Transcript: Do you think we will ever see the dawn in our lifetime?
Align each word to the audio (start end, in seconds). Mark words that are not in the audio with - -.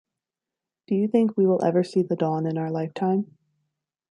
Do 0.87 0.95
you 0.95 1.07
think 1.07 1.37
we 1.37 1.45
will 1.45 1.63
ever 1.63 1.83
see 1.83 2.01
the 2.01 2.15
dawn 2.15 2.47
in 2.47 2.57
our 2.57 2.71
lifetime? 2.71 3.37